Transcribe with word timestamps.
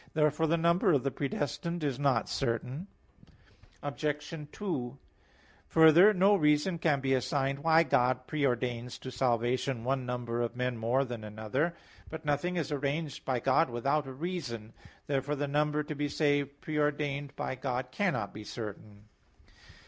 Therefore 0.15 0.47
the 0.47 0.57
number 0.57 0.93
of 0.93 1.03
the 1.03 1.11
predestined 1.11 1.83
is 1.83 1.99
not 1.99 2.27
certain. 2.27 2.87
Obj. 3.83 4.33
2: 4.51 4.97
Further, 5.67 6.11
no 6.11 6.35
reason 6.35 6.79
can 6.79 7.01
be 7.01 7.13
assigned 7.13 7.59
why 7.59 7.83
God 7.83 8.25
pre 8.25 8.43
ordains 8.43 8.97
to 8.97 9.11
salvation 9.11 9.83
one 9.83 10.03
number 10.07 10.41
of 10.41 10.55
men 10.55 10.75
more 10.75 11.05
than 11.05 11.23
another. 11.23 11.75
But 12.09 12.25
nothing 12.25 12.55
is 12.55 12.71
arranged 12.71 13.25
by 13.25 13.41
God 13.41 13.69
without 13.69 14.07
a 14.07 14.11
reason. 14.11 14.73
Therefore 15.05 15.35
the 15.35 15.47
number 15.47 15.83
to 15.83 15.93
be 15.93 16.09
saved 16.09 16.61
pre 16.61 16.79
ordained 16.79 17.35
by 17.35 17.53
God 17.53 17.91
cannot 17.91 18.33
be 18.33 18.43
certain. 18.43 19.03